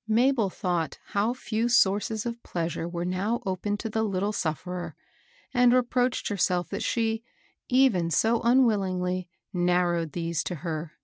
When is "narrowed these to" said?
9.52-10.56